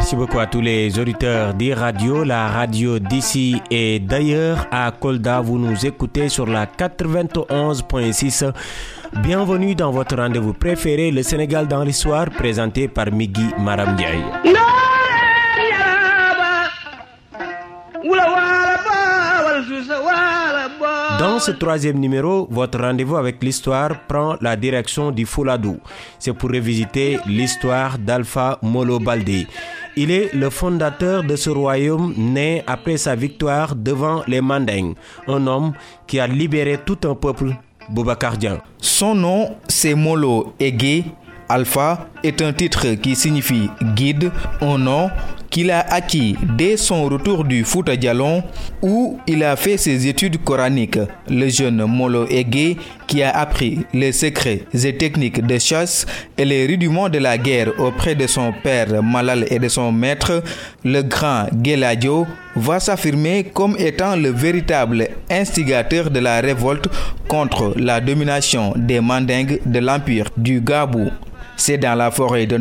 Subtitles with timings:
[0.00, 5.42] Merci beaucoup à tous les auditeurs des radios, la radio d'ici et d'ailleurs à Kolda.
[5.42, 8.50] Vous nous écoutez sur la 91.6.
[9.22, 14.24] Bienvenue dans votre rendez-vous préféré, le Sénégal dans l'histoire, présenté par Migui Maramdiaye.
[21.20, 25.78] Dans ce troisième numéro, votre rendez-vous avec l'histoire prend la direction du Fouladou.
[26.18, 29.46] C'est pour revisiter l'histoire d'Alpha Molo Baldé.
[29.98, 34.94] Il est le fondateur de ce royaume né après sa victoire devant les Mandingues,
[35.28, 35.74] un homme
[36.06, 37.54] qui a libéré tout un peuple
[37.90, 38.62] boubacardien.
[38.78, 41.04] Son nom, c'est Molo Ege.
[41.50, 44.32] Alpha est un titre qui signifie guide,
[44.62, 45.10] un nom
[45.50, 48.42] qu'il a acquis dès son retour du Fouta Djalon
[48.82, 50.98] où il a fait ses études coraniques.
[51.28, 56.06] Le jeune Molo Ege qui a appris les secrets et techniques de chasse
[56.38, 60.42] et les rudiments de la guerre auprès de son père Malal et de son maître,
[60.84, 66.88] le grand Geladio, va s'affirmer comme étant le véritable instigateur de la révolte
[67.28, 71.10] contre la domination des Mandingues de l'empire du Gabou.
[71.56, 72.56] C'est dans la forêt de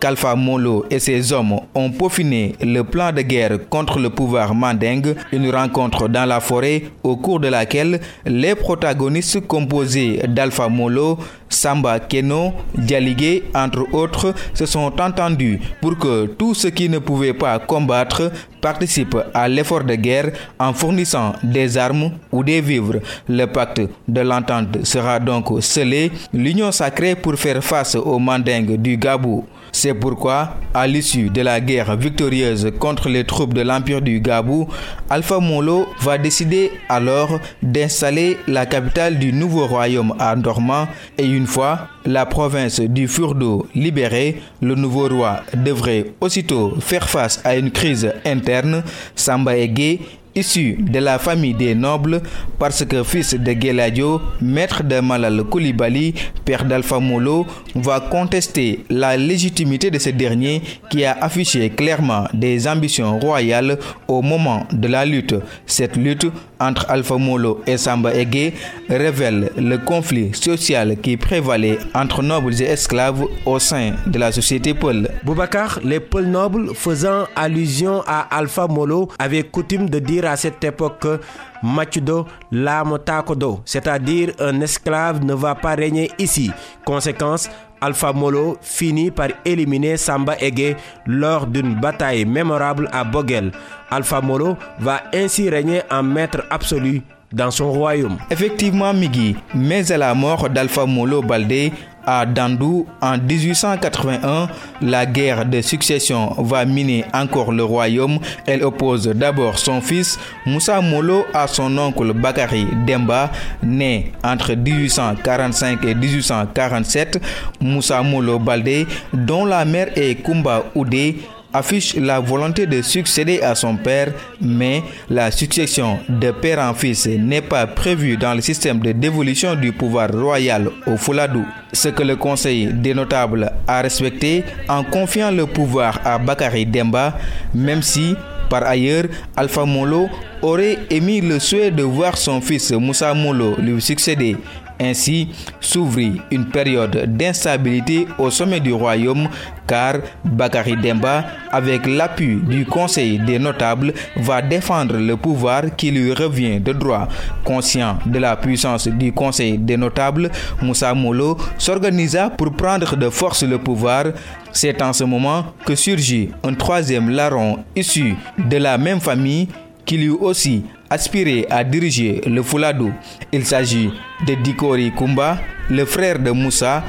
[0.00, 5.16] qu'Alpha Molo et ses hommes ont peaufiné le plan de guerre contre le pouvoir mandingue,
[5.32, 11.98] une rencontre dans la forêt au cours de laquelle les protagonistes composés d'Alpha Molo, Samba
[12.00, 17.58] Keno, Dialigué, entre autres, se sont entendus pour que tous ceux qui ne pouvaient pas
[17.58, 23.00] combattre participent à l'effort de guerre en fournissant des armes ou des vivres.
[23.28, 28.96] Le pacte de l'entente sera donc scellé, l'union sacrée pour faire face aux mandingues du
[28.96, 29.44] Gabou.
[29.70, 34.66] C'est pourquoi, à l'issue de la guerre victorieuse contre les troupes de l'Empire du Gabou,
[35.10, 41.46] Alpha Molo va décider alors d'installer la capitale du nouveau royaume à Dormant et une
[41.46, 47.70] fois la province du Furdo libérée, le nouveau roi devrait aussitôt faire face à une
[47.70, 48.82] crise interne.
[49.14, 49.98] Samba Ege
[50.34, 52.22] issu de la famille des nobles
[52.58, 56.14] parce que fils de Geladio, maître de Malal Koulibaly,
[56.44, 62.66] père d'Alpha Molo, va contester la légitimité de ce dernier qui a affiché clairement des
[62.68, 65.34] ambitions royales au moment de la lutte.
[65.66, 66.26] Cette lutte
[66.60, 68.52] entre Alpha Molo et Samba Ege
[68.88, 74.74] révèle le conflit social qui prévalait entre nobles et esclaves au sein de la société
[74.74, 75.08] Peul.
[75.24, 80.62] Boubacar, les Peul nobles faisant allusion à Alpha Molo avaient coutume de dire à cette
[80.64, 81.20] époque que
[81.62, 86.50] Machudo Lamotakodo, c'est-à-dire un esclave ne va pas régner ici.
[86.84, 87.50] Conséquence,
[87.80, 93.52] Alpha Molo finit par éliminer Samba Ege lors d'une bataille mémorable à Bogel.
[93.90, 97.02] Alpha Molo va ainsi régner en maître absolu
[97.32, 98.16] dans son royaume.
[98.30, 101.72] Effectivement, Migi, mais à la mort d'Alpha Molo Baldé,
[102.10, 104.48] à Dandou en 1881,
[104.80, 108.18] la guerre de succession va miner encore le royaume.
[108.46, 113.30] Elle oppose d'abord son fils Moussa Molo à son oncle Bakari Demba,
[113.62, 117.20] né entre 1845 et 1847.
[117.60, 121.18] Moussa Molo Baldé, dont la mère est Kumba Oudé,
[121.58, 127.06] affiche la volonté de succéder à son père, mais la succession de père en fils
[127.06, 131.44] n'est pas prévue dans le système de dévolution du pouvoir royal au Fouladou.
[131.72, 137.18] Ce que le Conseil des notables a respecté en confiant le pouvoir à Bakari Demba,
[137.54, 138.14] même si
[138.48, 139.04] par ailleurs,
[139.36, 140.08] Alpha Molo
[140.40, 144.36] aurait émis le souhait de voir son fils Moussa Molo lui succéder.
[144.80, 145.28] Ainsi
[145.60, 149.28] s'ouvrit une période d'instabilité au sommet du royaume
[149.66, 156.12] car Bakari Demba, avec l'appui du Conseil des notables, va défendre le pouvoir qui lui
[156.12, 157.06] revient de droit.
[157.44, 160.30] Conscient de la puissance du Conseil des notables,
[160.62, 164.04] Moussa Molo s'organisa pour prendre de force le pouvoir.
[164.52, 169.48] C'est en ce moment que surgit un troisième larron issu de la même famille
[169.88, 172.92] qui lui aussi aspirait à diriger le Fouladou.
[173.32, 173.90] Il s'agit
[174.26, 175.38] de Dikori Kumba,
[175.70, 176.84] le frère de Moussa.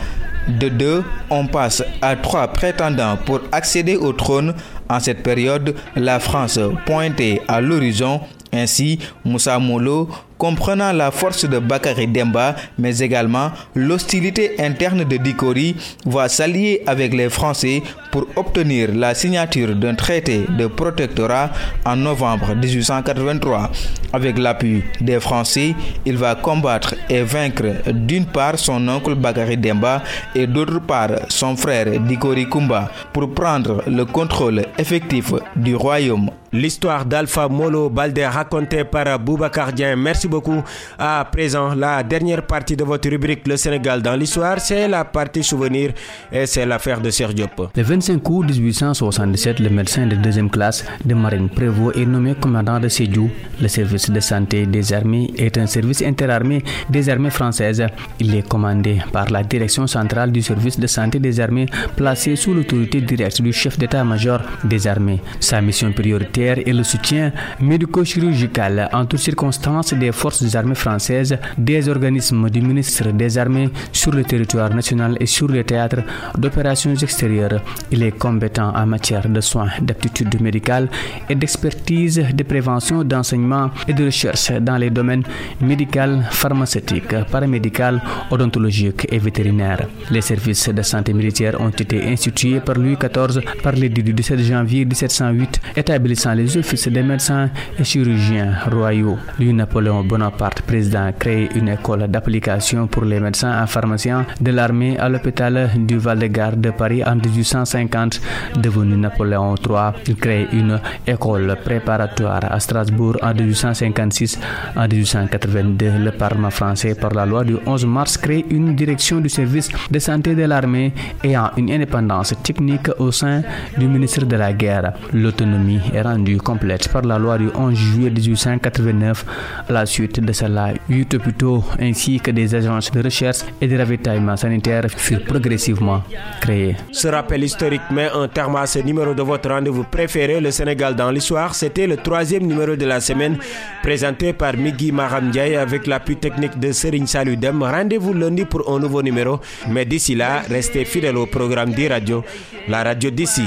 [0.59, 4.53] De deux, on passe à trois prétendants pour accéder au trône.
[4.89, 8.19] En cette période, la France pointait à l'horizon.
[8.51, 10.09] Ainsi, Moussa Molo
[10.39, 15.75] comprenant la force de Bakary Demba, mais également l'hostilité interne de Dikori,
[16.05, 21.51] va s'allier avec les Français pour obtenir la signature d'un traité de protectorat
[21.85, 23.69] en novembre 1883.
[24.13, 25.75] Avec l'appui des Français,
[26.05, 30.01] il va combattre et vaincre d'une part son oncle Bakary Demba
[30.33, 36.31] et d'autre part son frère Dikori Kumba pour prendre le contrôle effectif du royaume.
[36.51, 39.95] L'histoire d'Alpha Molo Balde racontée par Boubacar Dien.
[39.95, 40.63] Merci beaucoup.
[40.97, 45.43] À présent, la dernière partie de votre rubrique Le Sénégal dans l'histoire, c'est la partie
[45.43, 45.91] souvenir
[46.31, 47.69] et c'est l'affaire de Serge Diop.
[47.75, 52.79] Le 25 août 1877, le médecin de deuxième classe de marine Prévost est nommé commandant
[52.79, 53.29] de Sédhiou.
[53.61, 57.83] Le service de santé des armées est un service interarmé des armées françaises.
[58.19, 61.65] Il est commandé par la direction centrale du service de santé des armées
[61.95, 65.21] placé sous l'autorité directe du chef d'état-major des armées.
[65.39, 71.87] Sa mission prioritaire est le soutien médico-chirurgical en toutes circonstances des forces armées françaises, des
[71.87, 76.01] organismes du ministre des armées sur le territoire national et sur le théâtre
[76.37, 77.61] d'opérations extérieures.
[77.91, 80.89] Il est compétent en matière de soins, d'aptitude médicale
[81.29, 85.23] et d'expertise, de prévention, d'enseignement et de recherche dans les domaines
[85.61, 89.87] médical, pharmaceutique, paramédical, odontologique et vétérinaire.
[90.11, 94.39] Les services de santé militaire ont été institués par Louis XIV par l'édit du 17
[94.39, 97.49] janvier 1708 établissant les offices des médecins
[97.79, 99.17] et chirurgiens royaux.
[99.39, 105.07] Louis-Napoléon Bonaparte, président, crée une école d'application pour les médecins et pharmaciens de l'armée à
[105.07, 108.19] l'hôpital du Val-de-Garde de Paris en 1850.
[108.57, 114.39] Devenu Napoléon III, il crée une école préparatoire à Strasbourg en 1856.
[114.75, 119.29] En 1882, le Parlement français, par la loi du 11 mars, crée une direction du
[119.29, 120.93] service de santé de l'armée
[121.23, 123.41] ayant une indépendance technique au sein
[123.77, 124.93] du ministre de la Guerre.
[125.13, 129.25] L'autonomie est rendue complète par la loi du 11 juillet 1889.
[129.69, 133.77] À la suite de cela, huit hôpitaux ainsi que des agences de recherche et de
[133.77, 136.01] ravitaillement sanitaire furent progressivement
[136.41, 136.75] créés.
[136.91, 140.95] Ce rappel historique met un terme à ce numéro de votre rendez-vous préféré, le Sénégal
[140.95, 141.53] dans l'histoire.
[141.53, 143.37] C'était le troisième numéro de la semaine
[143.83, 147.61] présenté par Migui Maram Ndiaye avec l'appui technique de Serigne Saludem.
[147.61, 149.39] Rendez-vous lundi pour un nouveau numéro.
[149.69, 152.23] Mais d'ici là, restez fidèles au programme d'e-radio,
[152.67, 153.43] la radio d'ici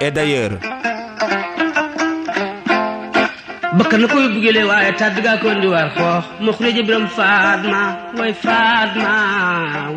[0.00, 0.58] et d'ailleurs.
[3.74, 7.80] Bakka na koy bugele waaye tàdd gaa ko ndi war xoox ma xureje biram faatma
[8.18, 9.12] way faatma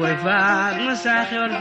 [0.02, 1.54] way faatma saa xewal